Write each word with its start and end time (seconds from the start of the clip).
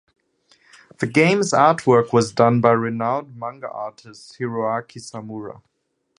The 0.97 1.05
game's 1.05 1.51
artwork 1.53 2.11
was 2.11 2.31
done 2.33 2.59
by 2.59 2.71
renowned 2.71 3.35
manga 3.37 3.69
artist 3.69 4.35
Hiroaki 4.39 4.97
Samura. 4.99 5.61